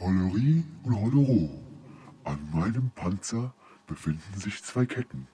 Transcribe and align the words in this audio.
Hollerie 0.00 0.64
und 0.82 1.00
Hollero. 1.00 1.62
An 2.24 2.48
meinem 2.52 2.90
Panzer 2.90 3.54
befinden 3.86 4.40
sich 4.40 4.62
zwei 4.62 4.86
Ketten, 4.86 5.28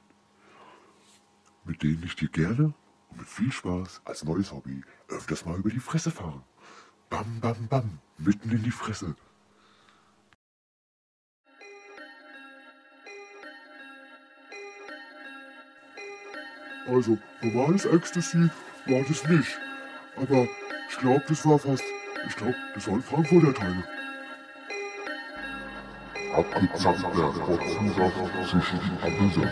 mit 1.65 1.83
denen 1.83 2.03
ich 2.05 2.17
dir 2.17 2.29
gerne 2.29 2.75
und 3.09 3.19
mit 3.19 3.29
viel 3.29 3.51
Spaß 3.51 4.03
als 4.05 4.25
neues 4.25 4.53
Hobby 4.53 4.83
öfters 5.09 5.47
mal 5.47 5.59
über 5.59 5.71
die 5.71 5.81
Fresse 5.81 6.11
fahre. 6.11 6.43
Bam, 7.09 7.41
bam, 7.41 7.69
bam, 7.69 7.99
mitten 8.19 8.51
in 8.51 8.63
die 8.63 8.71
Fresse. 8.71 9.17
Also, 16.87 17.19
normales 17.41 17.85
Ecstasy 17.85 18.51
war 18.87 19.03
das 19.03 19.27
nicht. 19.29 19.59
Aber 20.17 20.47
ich 20.89 20.99
glaube, 20.99 21.25
das 21.29 21.47
war 21.47 21.59
fast. 21.59 21.85
Ich 22.27 22.37
glaube, 22.37 22.57
das 22.75 22.89
waren 22.89 23.03
Frankfurter 23.03 23.55
Teile. 23.55 24.00
abgezackter 26.35 27.33
Rotzhuber 27.47 28.13
zwischen 28.49 28.81
die 28.81 28.97
Abböse. 29.03 29.51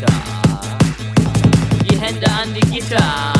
Gitter. 0.00 0.12
Die 1.90 2.00
Hände 2.00 2.26
an 2.30 2.54
die 2.54 2.60
Gitter. 2.70 3.39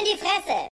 in 0.00 0.06
die 0.06 0.16
Fresse! 0.16 0.69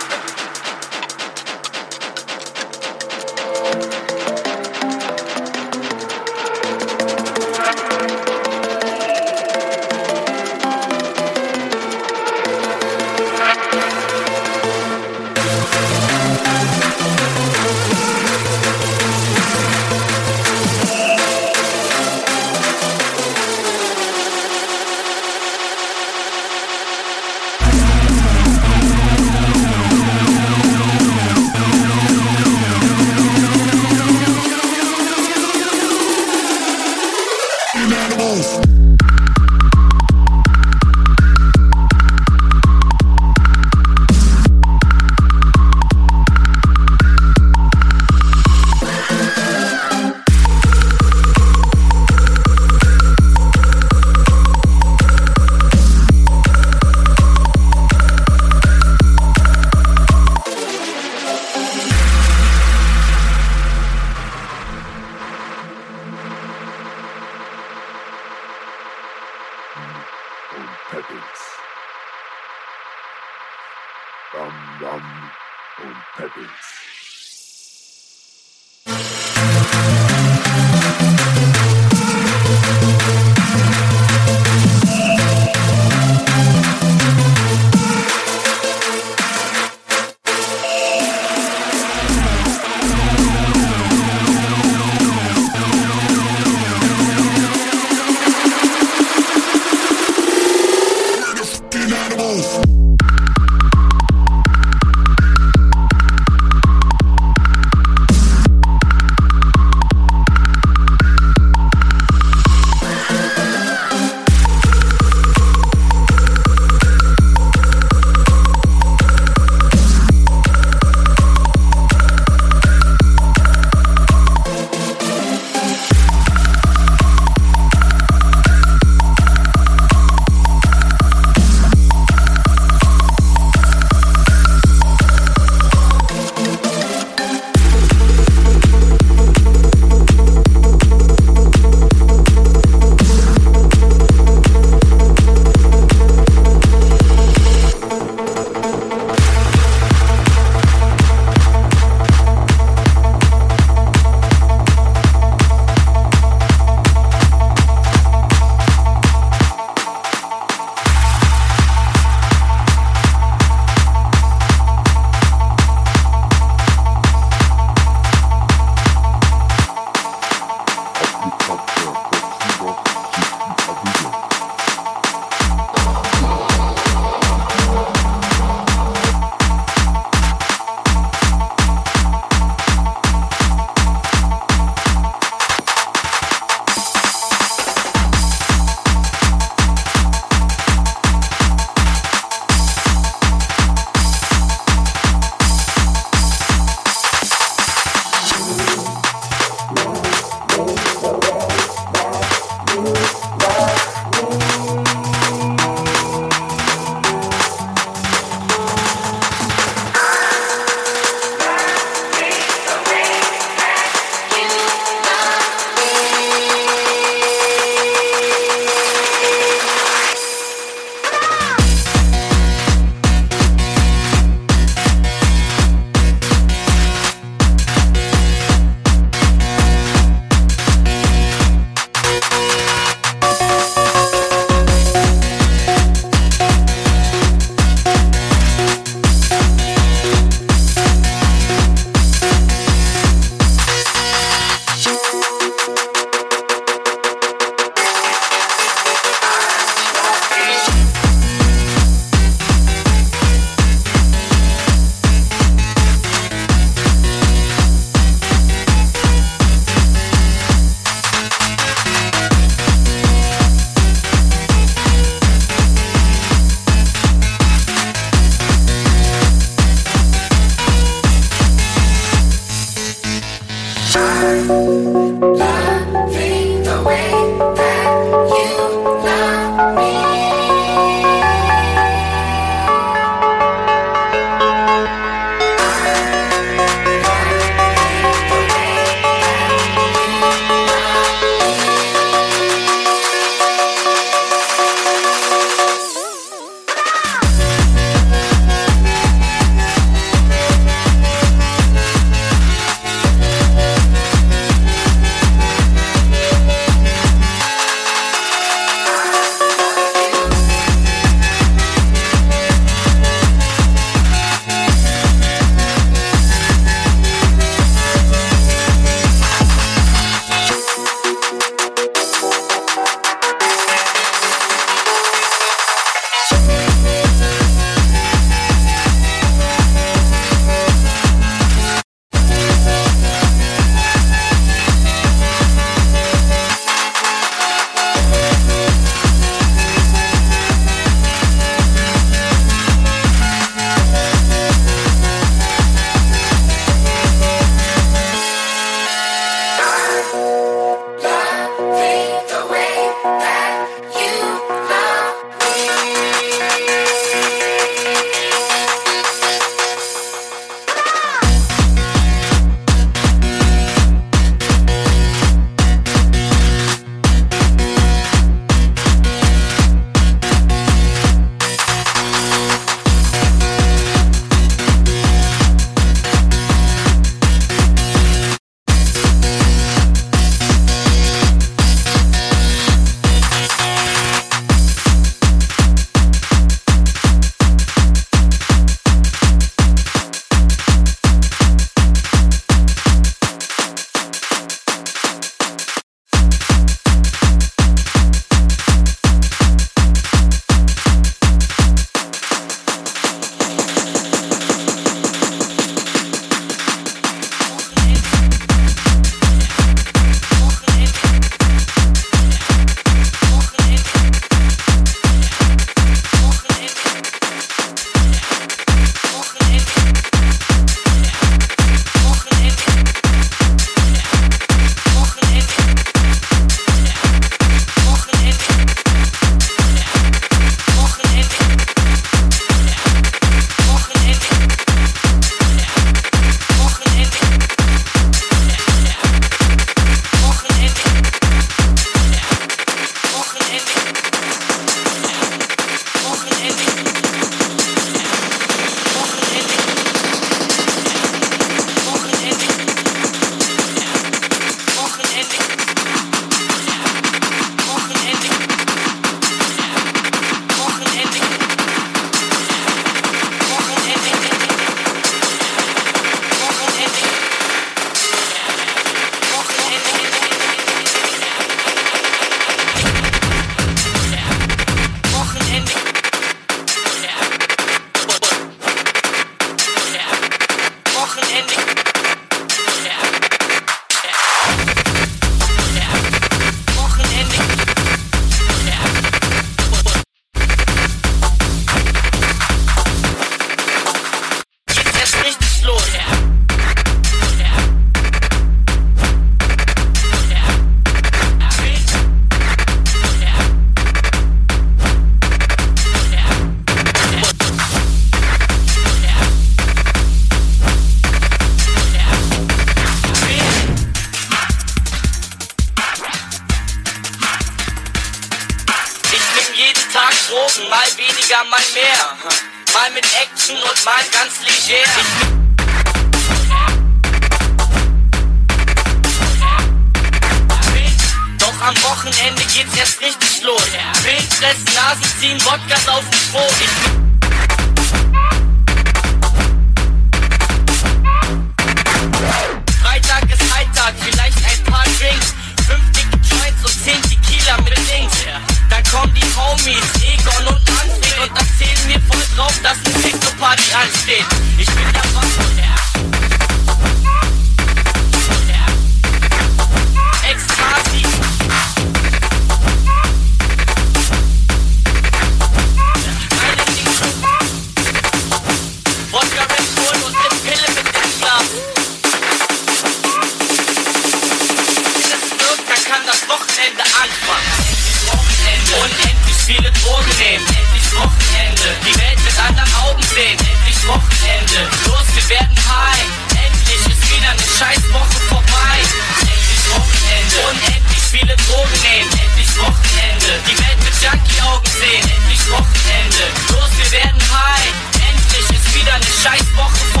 Wochenende. 584.01 584.67
Los, 584.87 585.05
wir 585.13 585.29
werden 585.29 585.57
high. 585.69 586.05
Endlich 586.33 586.81
ist 586.89 587.03
wieder 587.13 587.29
eine 587.29 587.47
Scheißwoche 587.59 588.19
vorbei. 588.29 588.73
Endlich 589.21 589.63
Wochenende. 589.69 590.37
Unendlich 590.49 591.03
viele 591.11 591.35
Drogen 591.37 591.79
nehmen. 591.81 592.11
Endlich 592.11 592.51
Wochenende. 592.57 593.31
Die 593.45 593.57
Welt 593.57 593.79
mit 593.85 593.95
Junkie-Augen 594.01 594.71
sehen. 594.79 595.05
Endlich 595.05 595.43
Wochenende. 595.49 596.23
Los, 596.49 596.71
wir 596.77 596.91
werden 596.91 597.21
high. 597.21 597.73
Endlich 598.09 598.47
ist 598.57 598.75
wieder 598.75 598.93
eine 598.95 599.05
Scheißwoche 599.05 599.85
vorbei. 599.93 600.00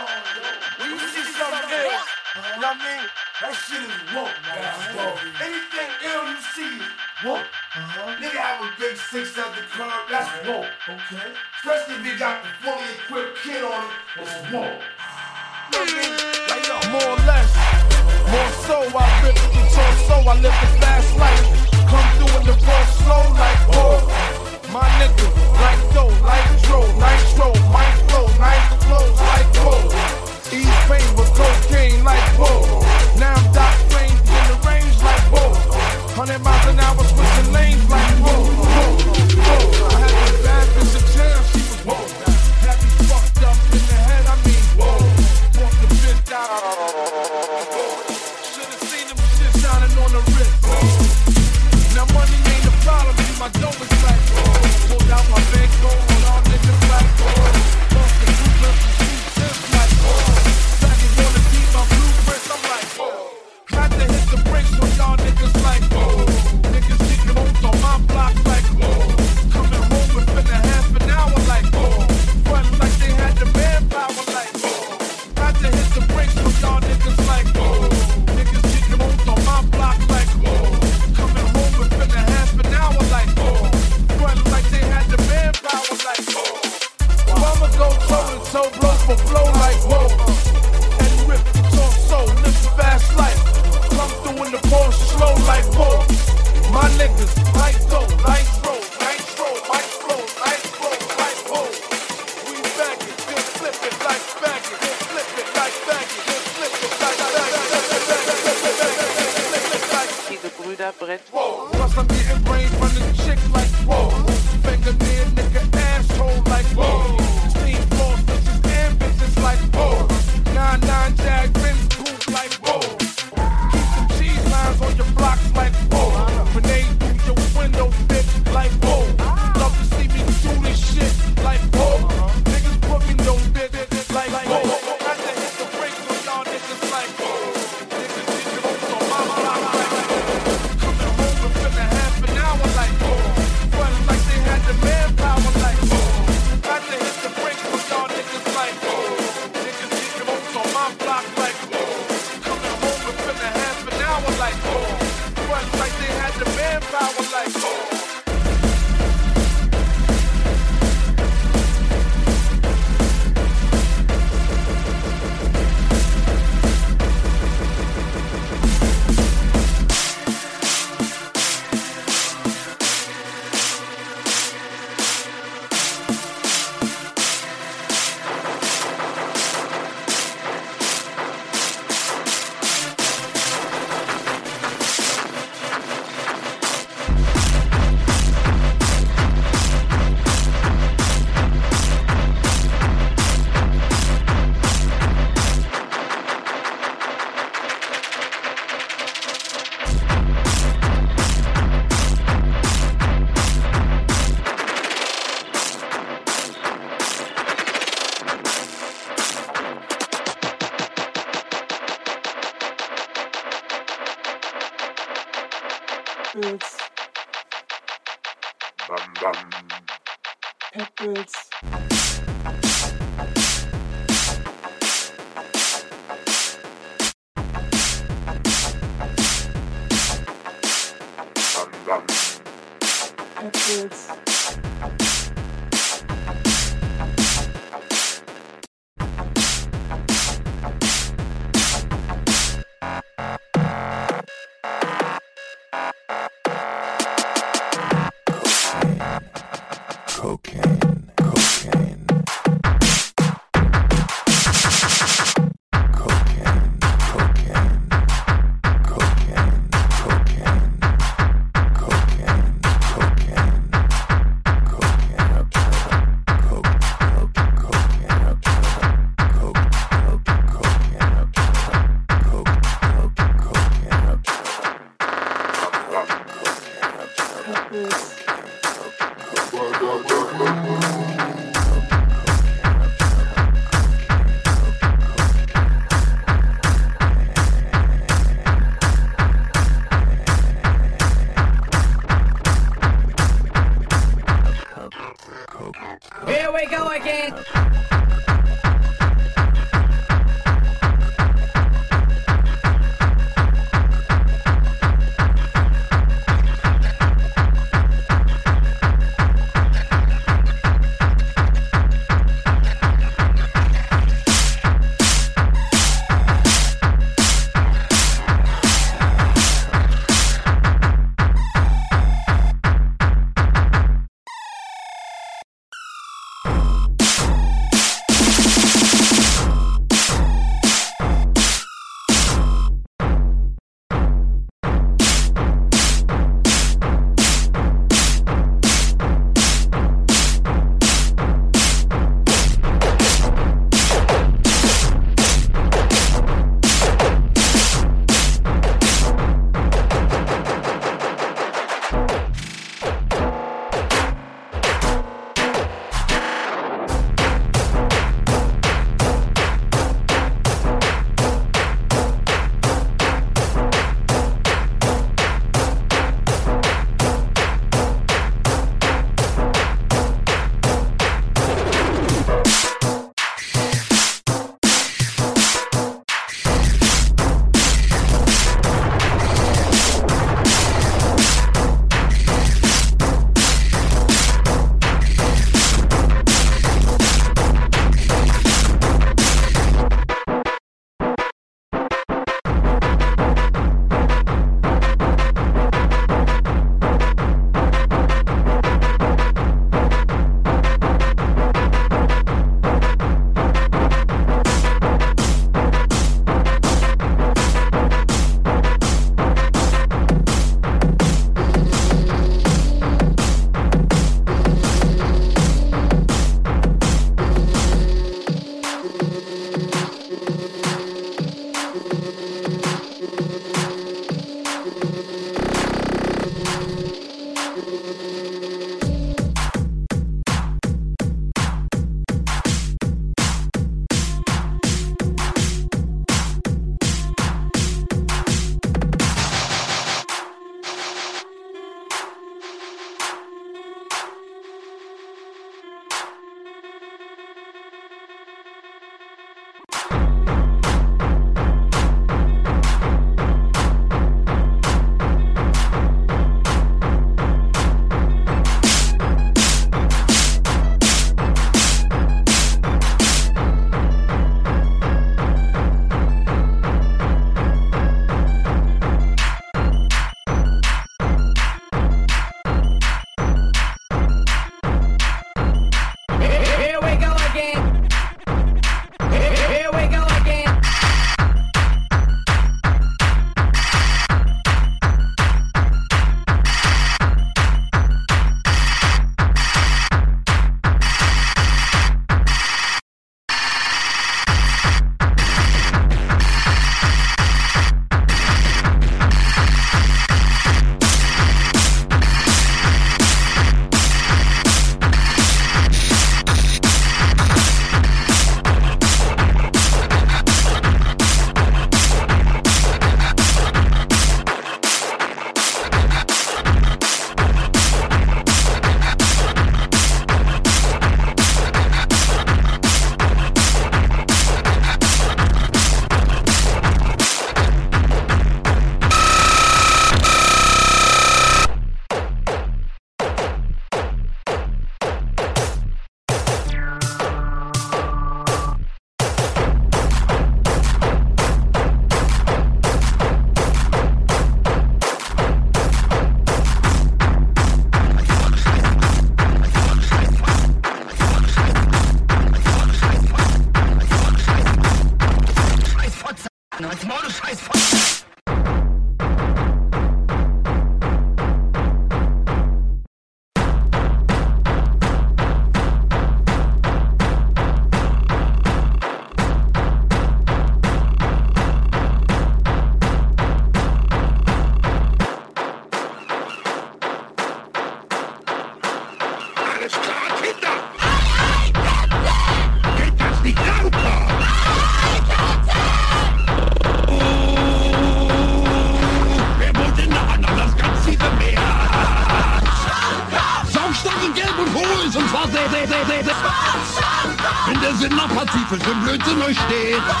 Steht. 599.33 600.00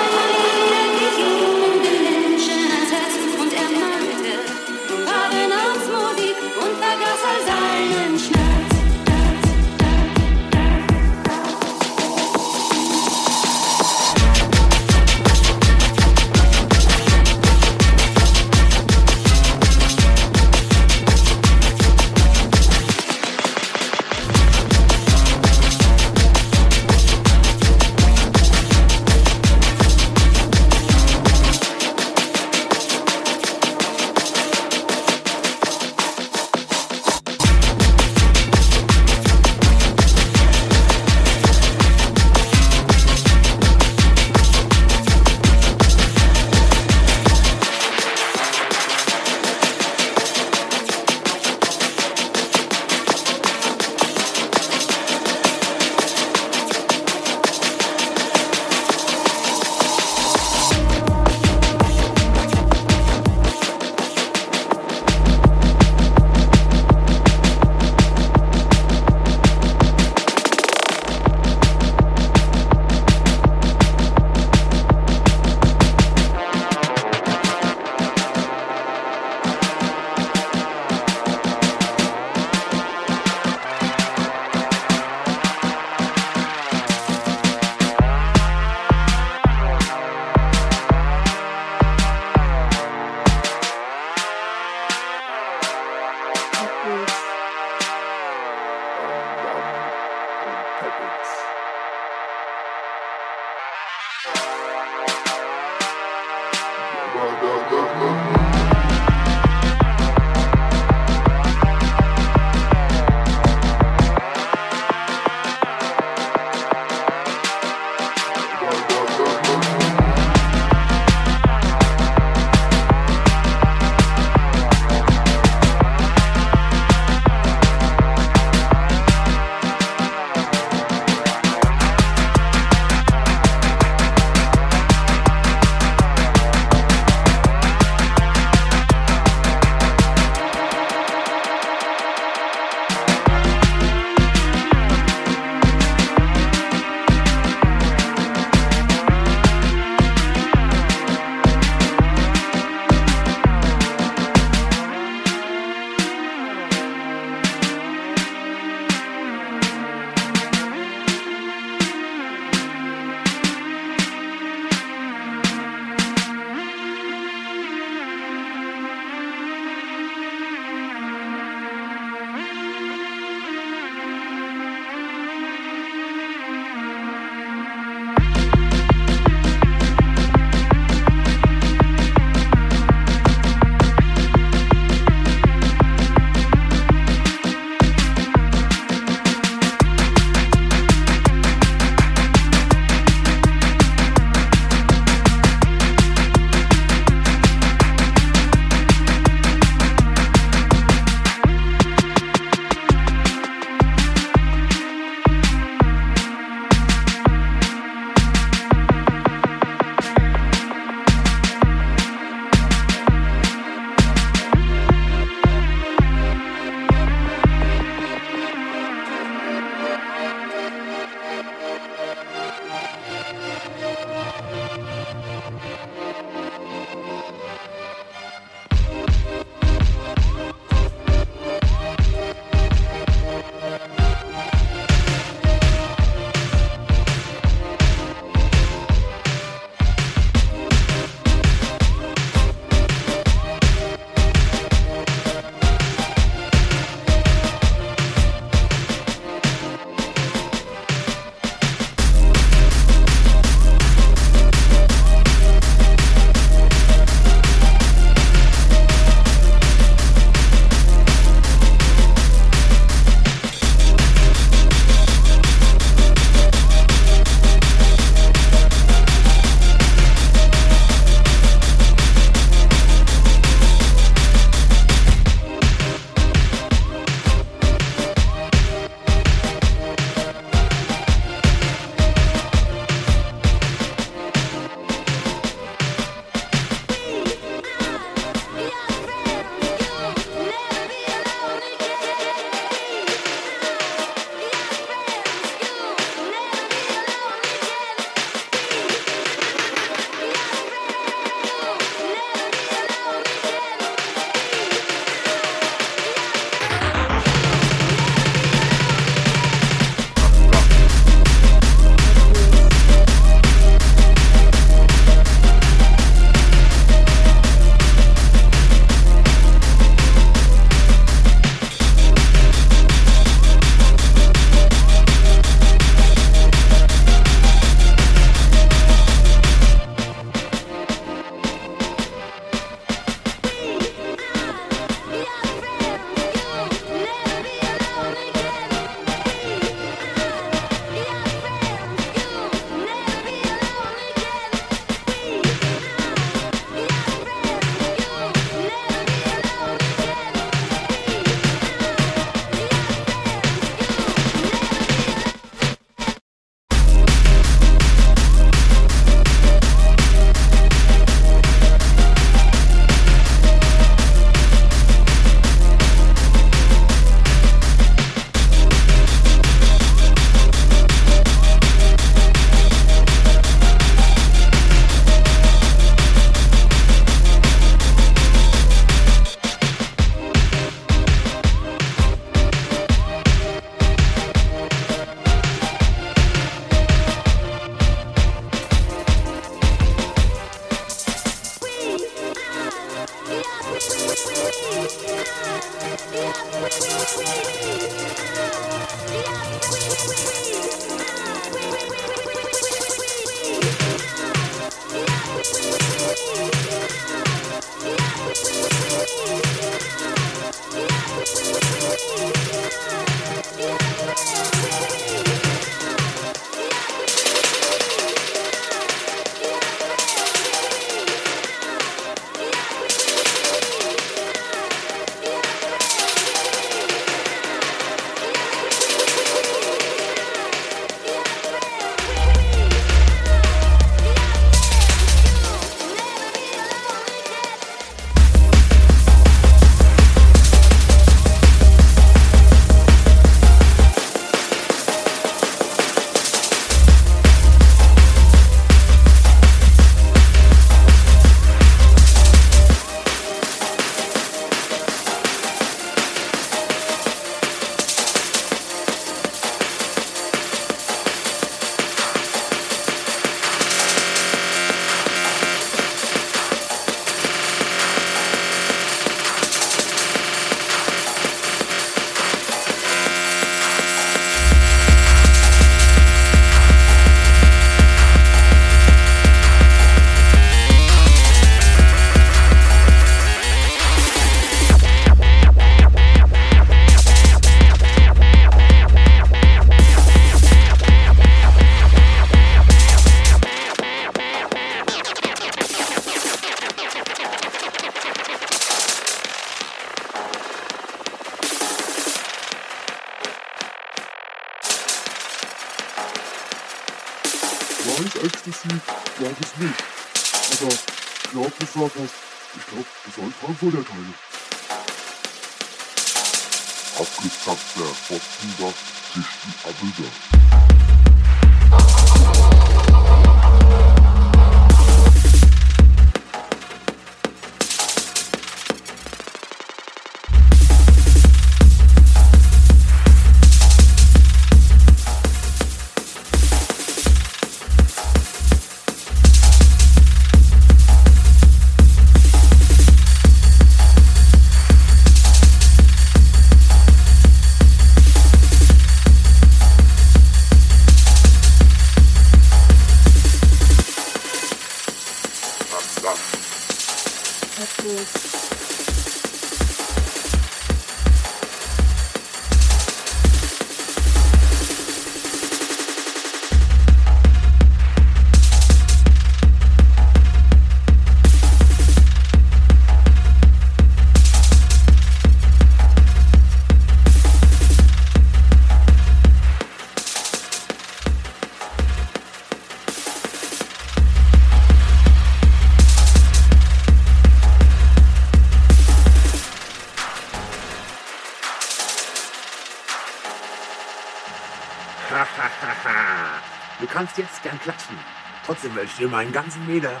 Ich 598.98 599.04
dir 599.04 599.10
meinen 599.10 599.32
ganzen 599.32 599.66
Meter 599.66 600.00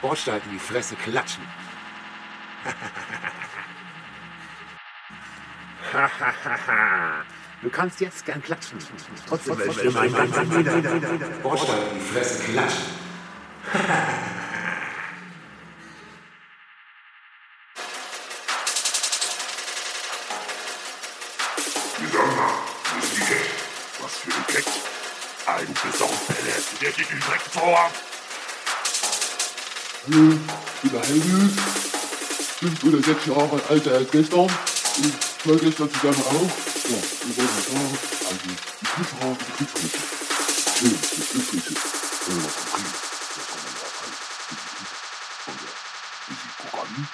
Bordstein 0.00 0.40
in 0.46 0.52
die 0.52 0.58
Fresse 0.58 0.96
klatschen. 0.96 1.44
du 7.62 7.68
kannst 7.68 8.00
jetzt 8.00 8.24
gern 8.24 8.42
klatschen. 8.42 8.78
Trotzdem 9.26 9.58
werde 9.58 9.82
ich 9.82 9.92
meinen 9.92 10.14
ganzen 10.14 10.48
Meter 10.48 10.80
Bordstein 11.42 11.82
in 11.92 11.98
die 11.98 12.00
Fresse 12.00 12.42
klatschen. 12.44 12.84
Was 24.00 24.16
für 24.16 24.34
ein 24.34 24.46
Kette? 24.46 24.70
Ein 25.46 25.74
Besaufpelle, 25.74 26.54
der 26.80 26.90
dich 26.90 27.10
in 27.10 27.20
Dreck 27.20 27.42
vor. 27.42 27.90
Helmut. 30.10 31.52
Fünf 32.58 32.84
oder 32.84 33.02
sechs 33.02 33.26
Jahre 33.26 33.60
älter 33.68 33.92
als 33.92 34.10
gestern. 34.10 34.50
Gestern 35.44 35.90
zusammen. 35.92 36.24
Ja, 36.28 36.96
wollen 37.36 37.48
also 38.28 38.42
die 38.44 38.48
die. 38.48 39.88
Schön, 40.78 40.90
die. 40.90 41.62
Wenn 42.30 42.40
wir 42.40 42.44
was 42.44 42.56
am 42.56 42.72
Krieg, 42.72 42.90
das 43.36 43.46
kann 43.46 43.60
man 43.62 43.72
ja 43.72 43.82
halt. 44.00 44.16
Und 45.46 45.60
ja, 45.62 45.70
Musikprogramm. 46.28 47.08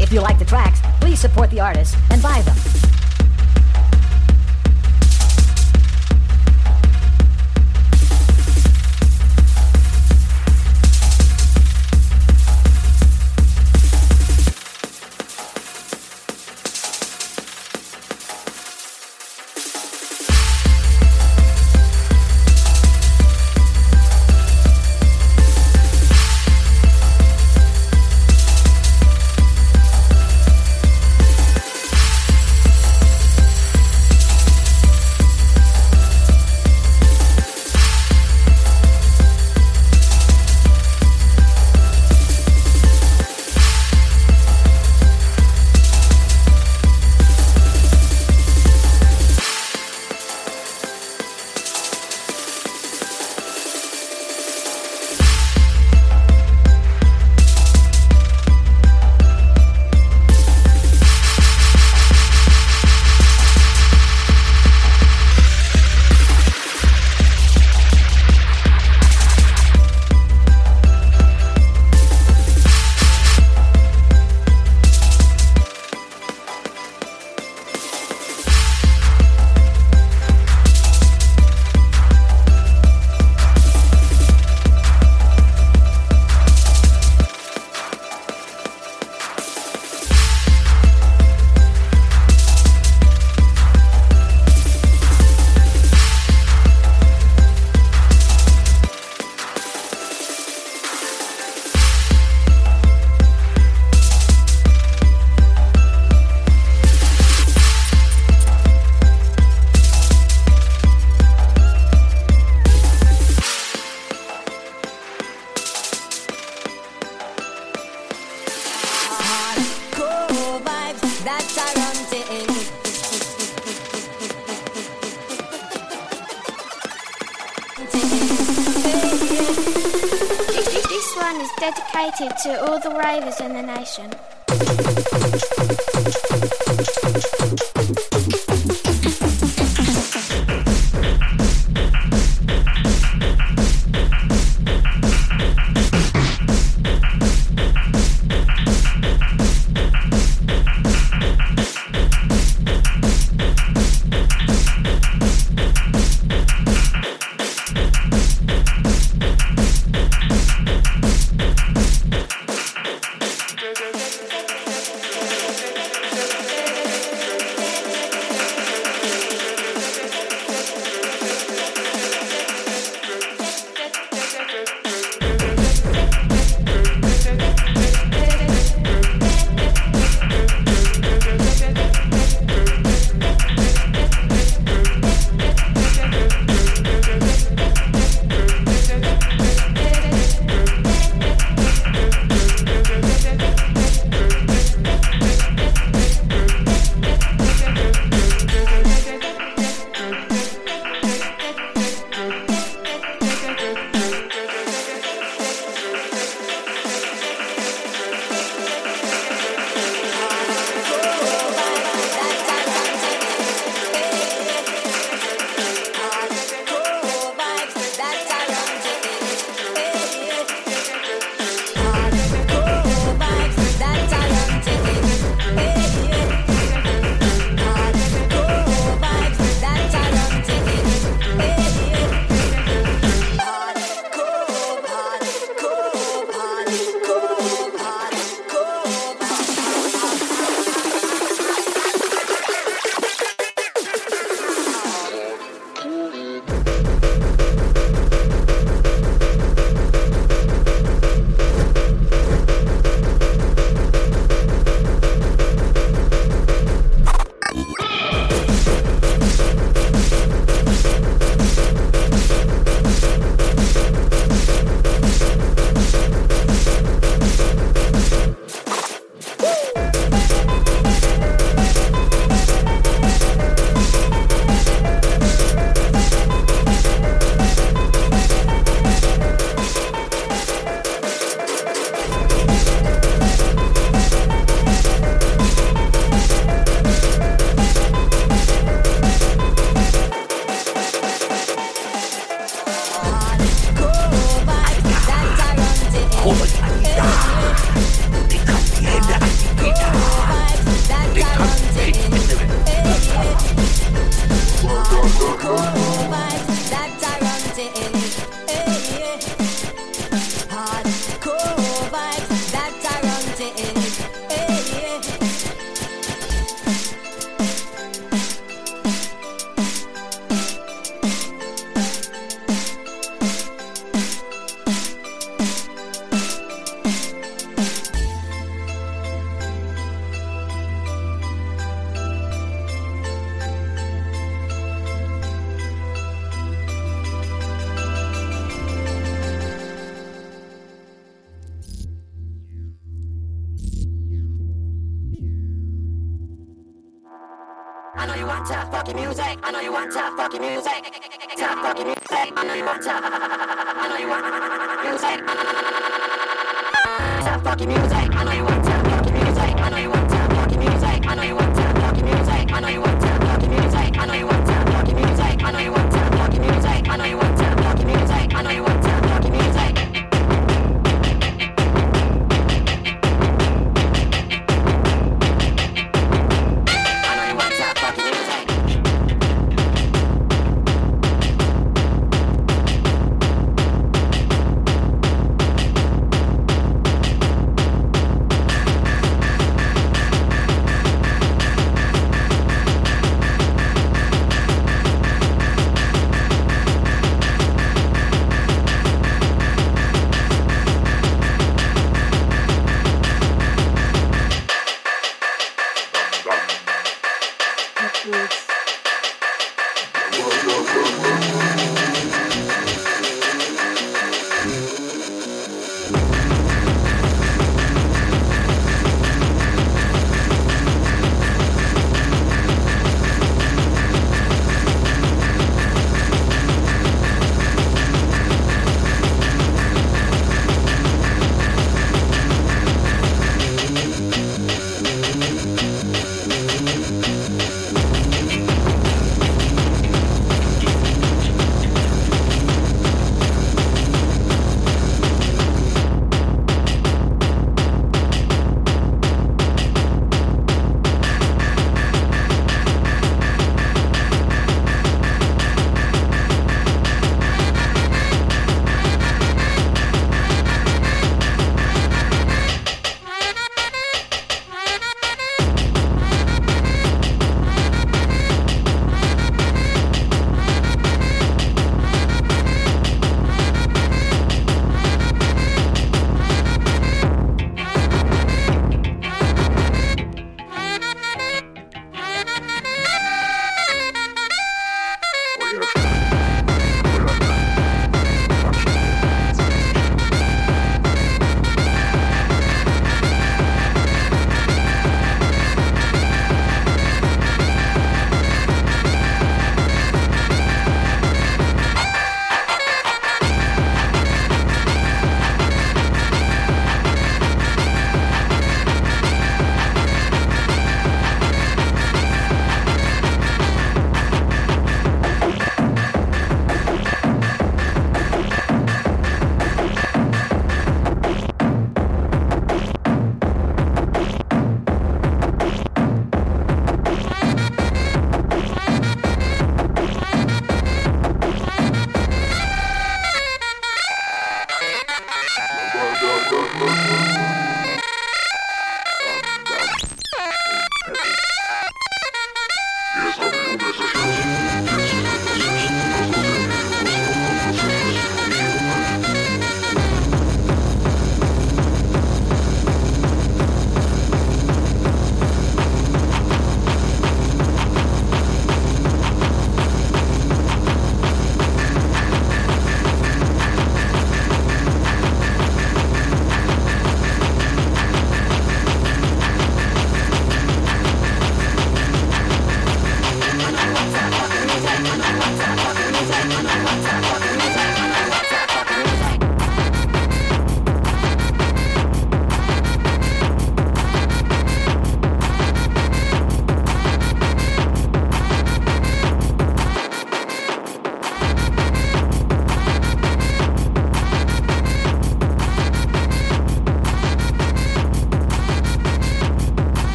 If 0.00 0.12
you 0.12 0.20
like 0.20 0.38
the 0.38 0.44
tracks, 0.44 0.80
please 1.00 1.20
support 1.20 1.50
the 1.50 1.60
artists 1.60 1.96
and 2.10 2.22
buy 2.22 2.42
them. 2.42 2.97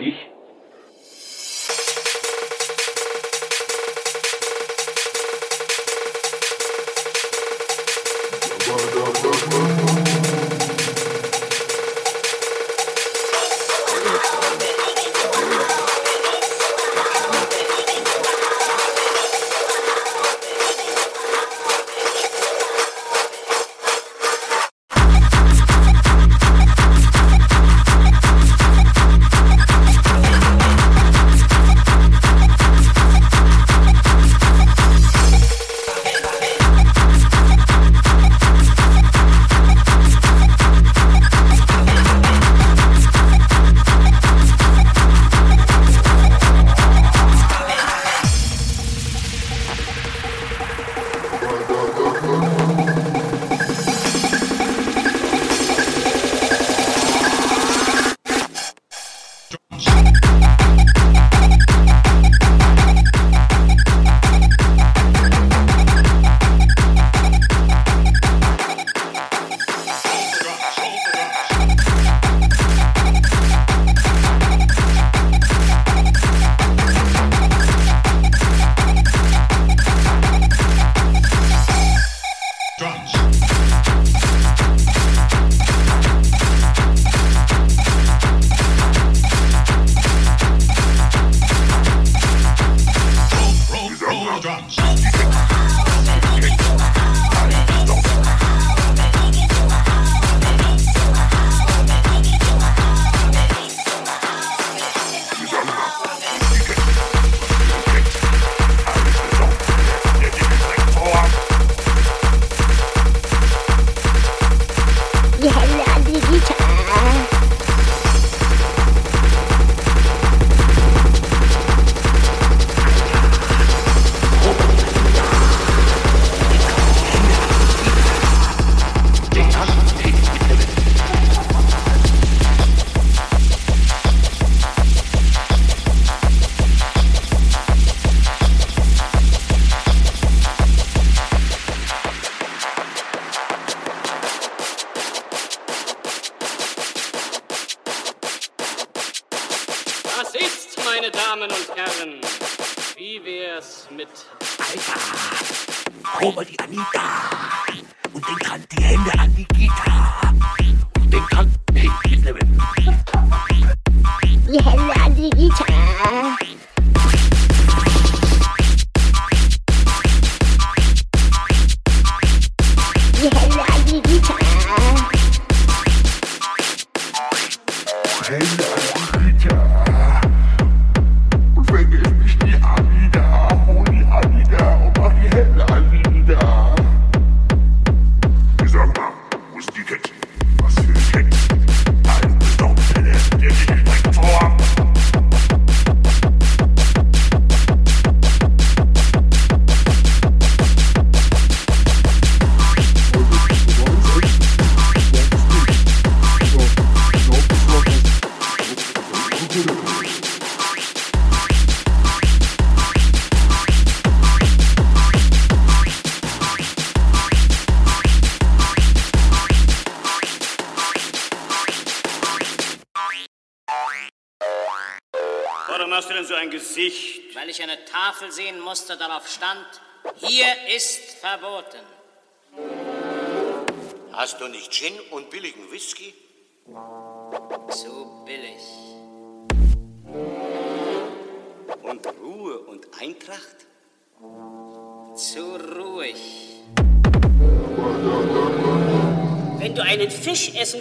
ich 0.00 0.25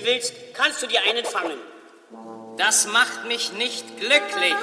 willst, 0.06 0.34
kannst 0.54 0.82
du 0.82 0.88
dir 0.88 1.02
einen 1.08 1.26
fangen. 1.26 1.58
Das 2.58 2.88
macht 2.88 3.26
mich 3.26 3.52
nicht 3.54 3.98
glücklich. 3.98 4.56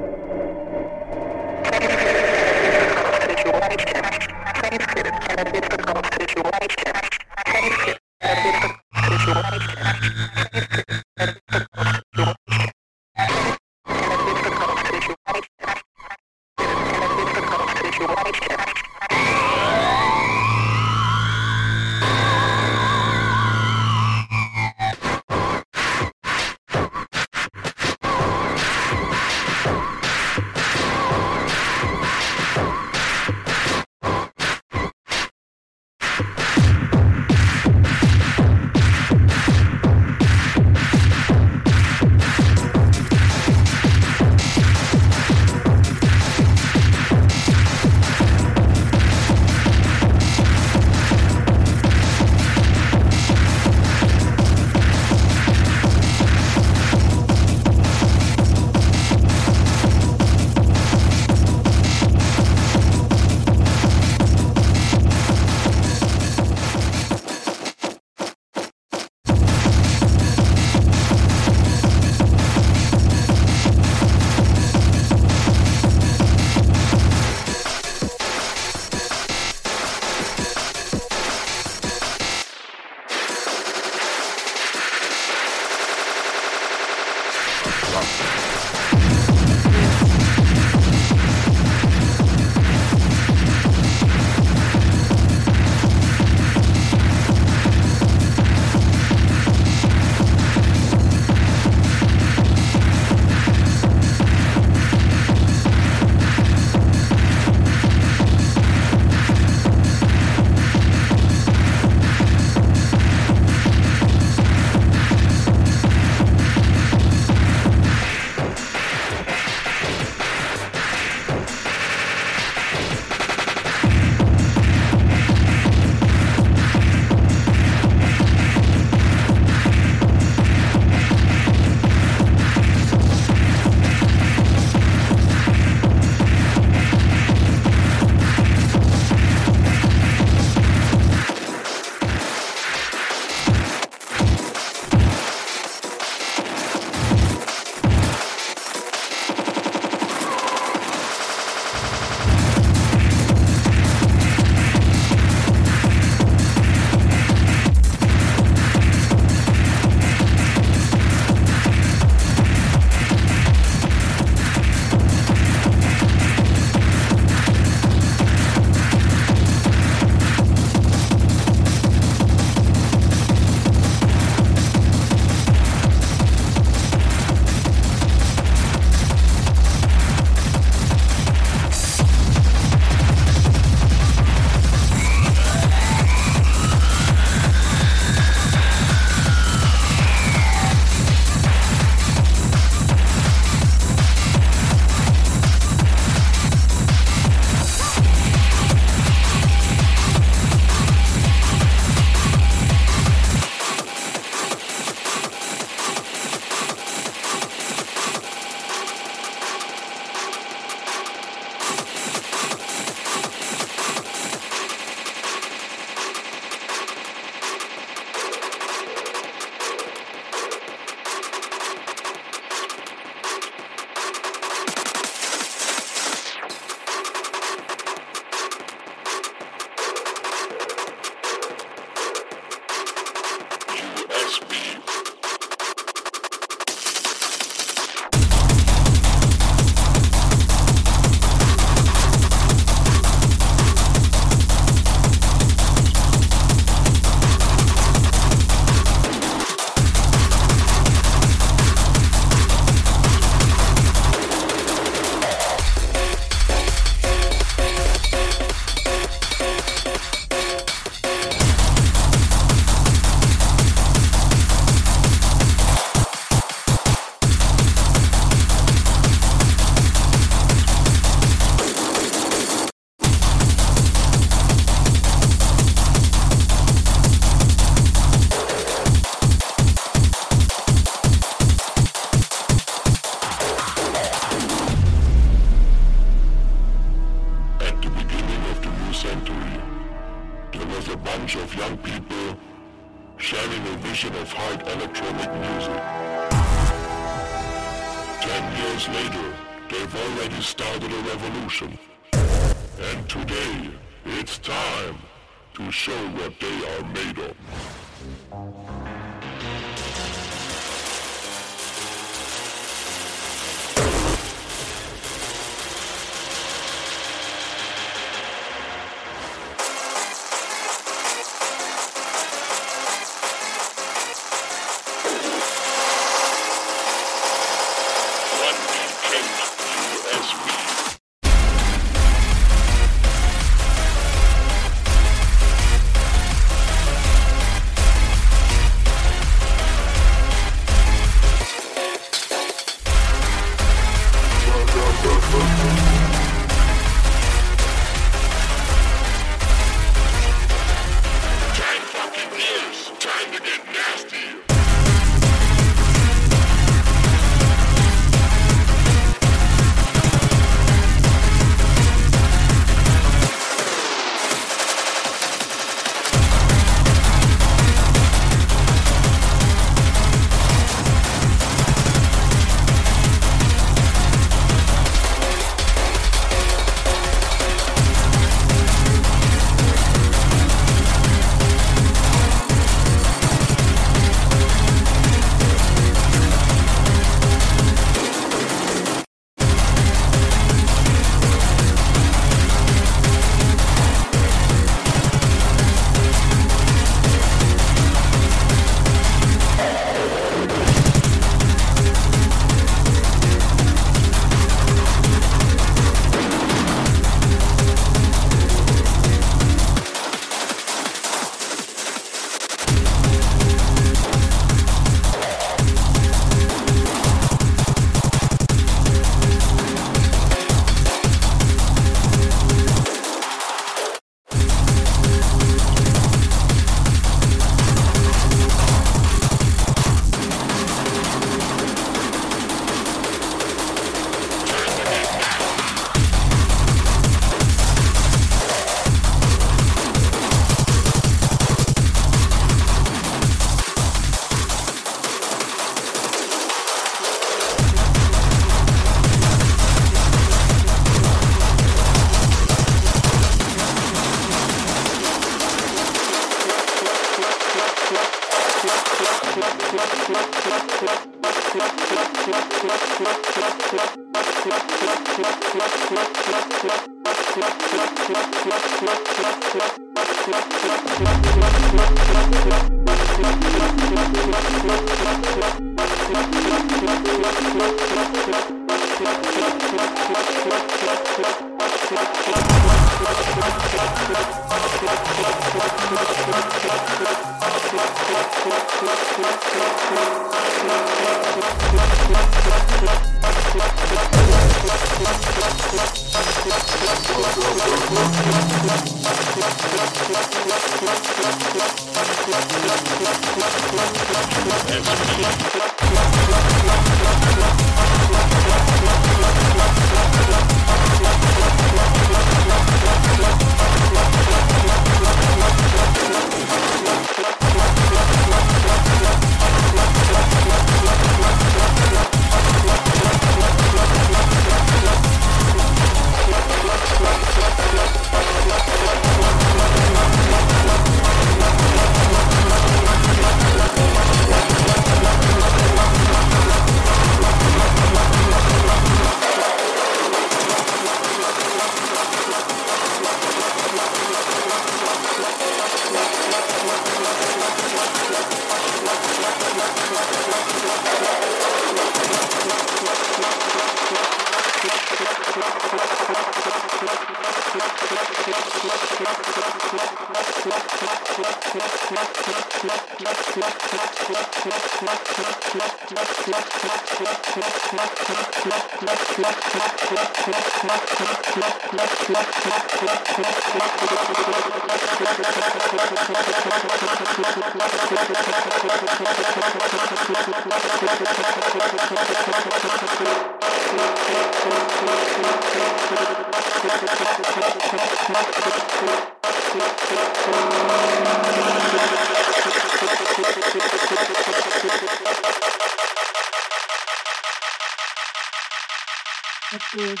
Kaputt. 599.52 600.00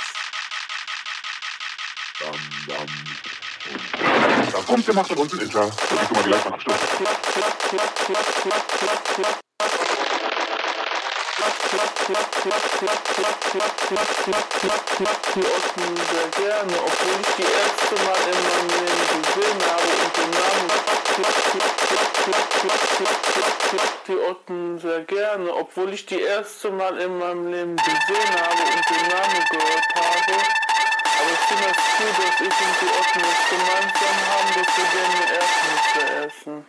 Bam, 2.20 2.38
bam. 2.66 2.86
Da 4.50 4.58
kommt 4.62 4.86
der 4.86 4.94
Macht 4.94 5.10
und 5.10 5.18
unten 5.18 5.40
ist 5.40 5.54
er. 5.54 5.68
Ich 5.68 6.00
ist 6.00 6.14
mal, 6.14 6.22
die 6.22 6.30
mal 6.30 6.54
abstürzen. 6.54 7.06
Otten 15.42 15.96
sehr 15.96 16.28
gerne, 16.44 16.74
obwohl 16.78 17.16
ich 17.20 17.30
die 17.36 17.42
erste 17.42 17.94
Mal 18.04 18.20
in 18.30 18.38
meinem 18.42 18.68
Leben 18.68 19.02
gesehen 19.22 19.60
habe 19.70 19.88
und 19.88 20.16
den 20.16 20.30
Namen 20.30 20.72
die 24.08 24.18
Otten 24.18 24.78
sehr 24.78 25.00
gerne, 25.04 25.54
obwohl 25.54 25.92
ich 25.92 26.06
die 26.06 26.20
erste 26.20 26.70
Mal 26.70 26.98
in 26.98 27.18
meinem 27.18 27.50
Leben 27.50 27.76
gesehen 27.76 28.32
habe 28.34 28.62
und 28.62 28.90
den 28.90 29.08
Namen 29.08 29.44
gehört 29.50 29.94
habe. 29.94 30.34
Aber 31.18 31.30
ich 31.32 31.38
finde 31.48 31.68
es 31.70 31.76
cool, 31.98 32.12
dass 32.18 32.40
ich 32.40 32.54
und 32.60 32.76
die 32.80 32.90
Otten 33.00 33.20
es 33.20 33.42
gemeinsam 33.50 34.16
haben, 34.28 34.48
dass 34.54 34.70
wir 34.76 34.86
gerne 34.92 35.22
Erdnüsse 35.40 36.26
essen. 36.26 36.61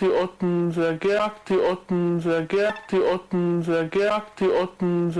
Die 0.00 0.10
Otten 0.10 0.70
sehr 0.70 0.94
gern, 0.94 1.30
die 1.48 1.58
Otten 1.58 2.20
sehr 2.20 2.42
gern, 2.42 2.74
die 2.90 3.00
Otten 3.00 3.62
sehr 3.62 3.84
gern, 3.84 4.22
die 4.38 4.48
Otten 4.48 5.10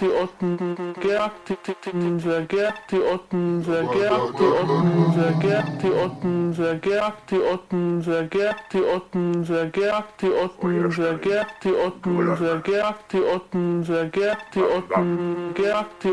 die 0.00 0.10
Otten 0.10 0.94
gern, 1.00 1.30
die 1.48 1.56
Otten 1.76 2.20
sehr 2.20 2.42
gern, 2.42 2.72
die 2.90 3.00
Otten 3.02 3.62
sehr 3.62 3.82
gern, 3.84 4.14
die 4.42 4.60
Otten 4.60 5.12
sehr 5.12 5.34
gern, 5.34 5.64
die 5.82 5.90
Otten 5.90 6.52
sehr 6.52 6.74
gern, 6.76 7.14
die 7.28 7.40
Otten 7.42 8.02
sehr 8.04 8.24
gern, 8.26 8.54
die 8.72 8.82
Otten 8.82 9.44
sehr 9.44 9.66
gern, 9.66 10.04
die 10.22 10.32
Otten 10.32 10.90
sehr 10.90 11.18
gern, 11.18 11.46
die 11.62 11.72
Otten 11.74 12.36
sehr 12.36 12.58
gern, 12.58 12.94
die 13.12 13.22
Otten 13.22 13.84
sehr 13.84 14.06
gern, 14.06 14.36
die 14.54 14.62
Otten 14.62 15.54
gern, 15.54 15.86
die 16.02 16.10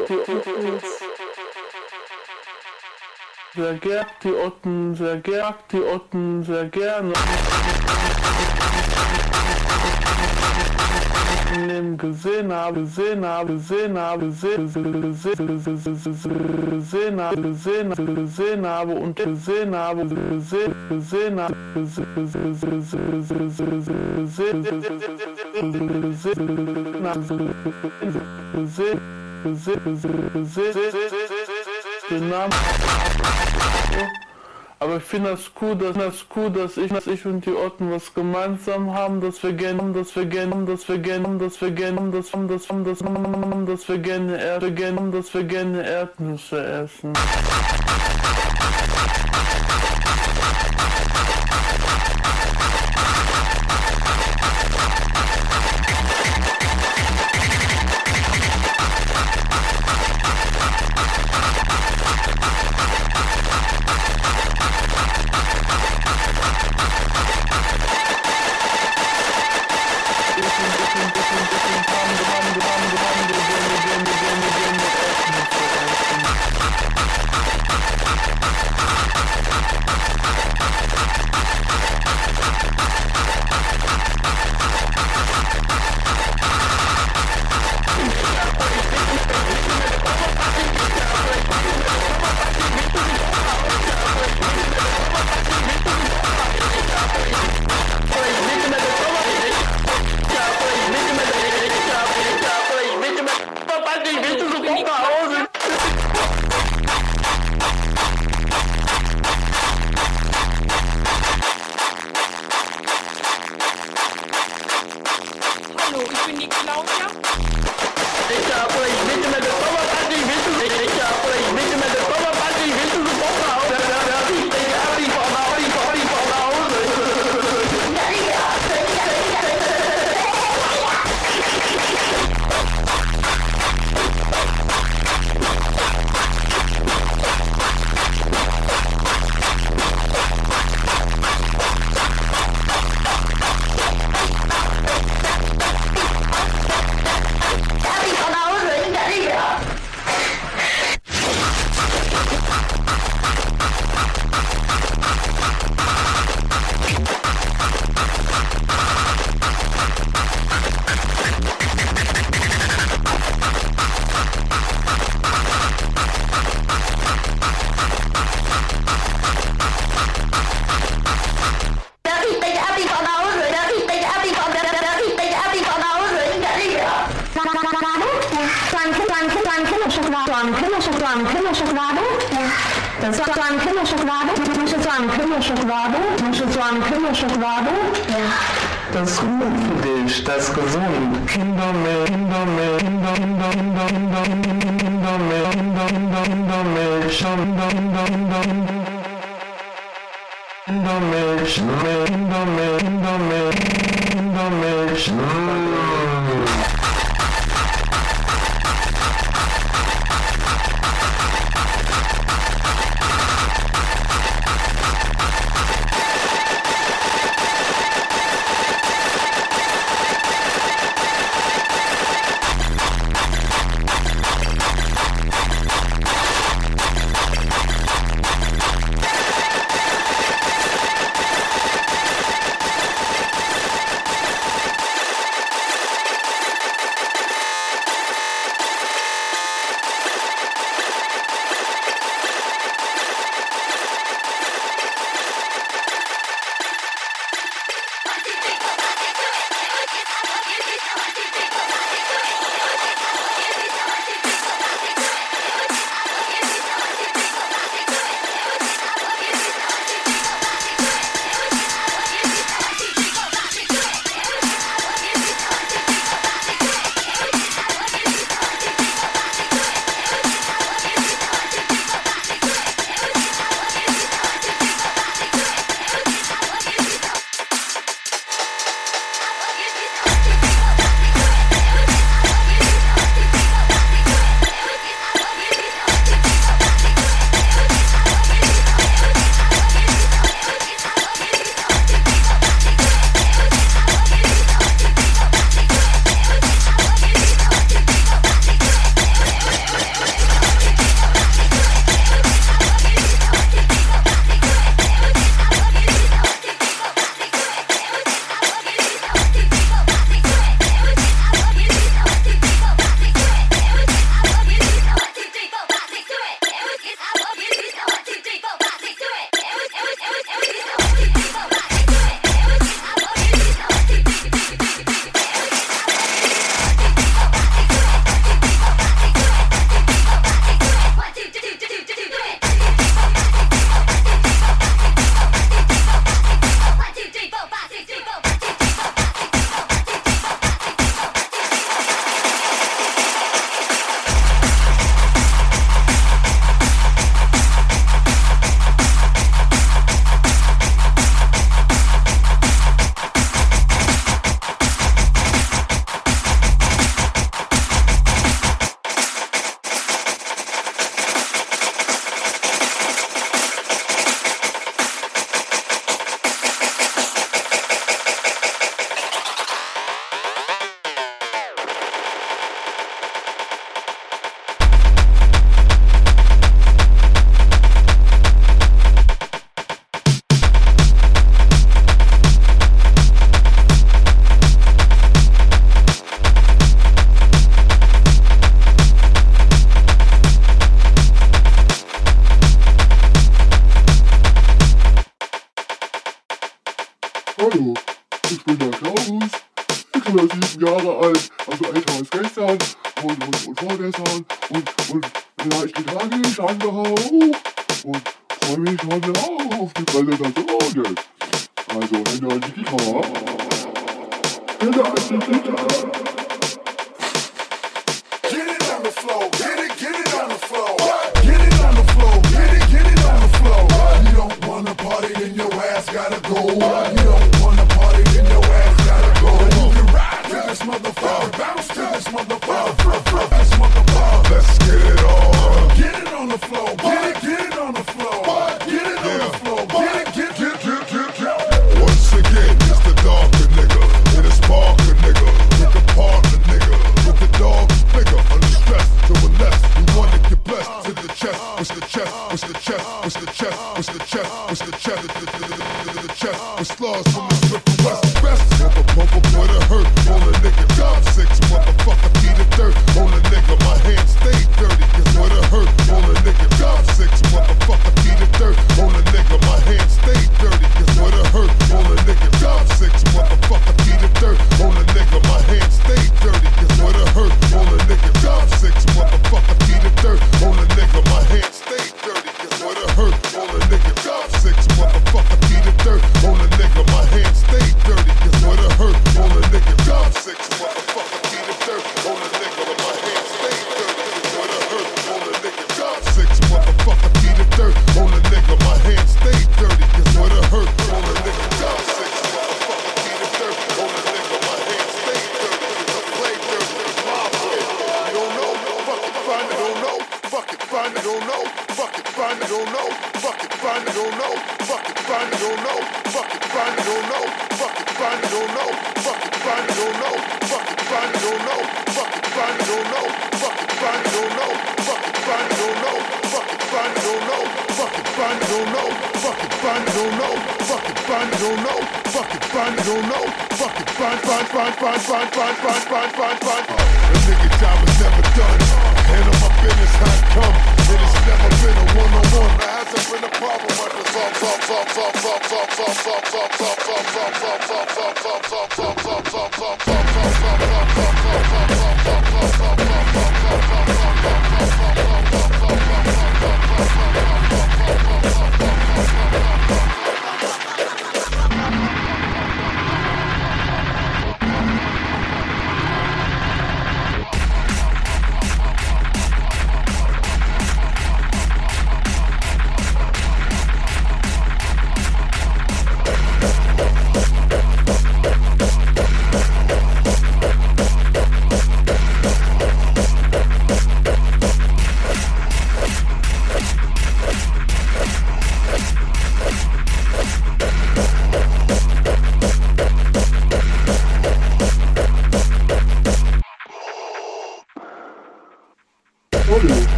sehr 3.55 3.75
gern, 3.75 4.05
die 4.23 4.33
Otten 4.33 4.95
sehr 4.95 5.17
gern, 5.17 5.53
die 5.71 5.81
Otten 5.81 6.43
sehr 6.43 6.65
gerne. 6.65 7.13
Leben 11.67 11.97
gesehen 11.97 12.51
habe, 12.51 12.81
gesehen 12.81 13.25
habe, 13.25 13.53
gesehen 13.53 13.97
habe, 13.97 14.25
gesehen 14.25 14.67
gesehen 16.73 17.21
habe, 17.21 17.41
gesehen 17.41 18.15
gesehen 18.15 18.65
habe 18.65 18.93
und 18.95 19.15
gesehen 19.15 19.75
habe, 19.75 20.05
gesehen 20.05 20.73
gesehen 20.89 21.39
habe, 21.39 21.55
gesehen 21.75 22.23
aber 34.83 34.97
ich 34.97 35.03
finde 35.03 35.31
das 35.31 35.49
cool, 35.61 35.75
dass 35.75 35.95
das 35.95 36.25
cool, 36.35 36.49
dass 36.49 36.75
ich, 36.75 36.91
dass 36.91 37.07
ich 37.07 37.25
und 37.25 37.45
die 37.45 37.55
Otten 37.55 37.89
was 37.89 38.13
gemeinsam 38.13 38.93
haben, 38.93 39.21
dass 39.21 39.41
wir 39.41 39.53
gerne, 39.53 39.93
dass 39.93 40.13
wir 40.15 40.25
gerne, 40.25 40.65
dass 40.65 40.87
wir 40.89 40.97
gerne, 40.97 41.37
dass 41.37 41.61
wir 41.61 41.71
gerne, 41.71 42.11
dass 42.11 42.33
wir 42.33 42.47
das, 42.47 42.67
das, 42.67 42.97
dass 42.97 43.87
wir 43.89 43.97
gerne 43.99 44.43
Erde 44.43 44.73
gerne, 44.73 45.11
dass 45.11 45.33
wir 45.33 45.43
gerne 45.45 45.87
Erdnüsse 45.87 46.61
essen. 46.65 47.13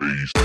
space. 0.00 0.37